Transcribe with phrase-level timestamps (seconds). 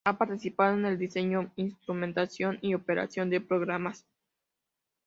[0.03, 4.03] Ha participado en el diseño, instrumentación y operación de programas.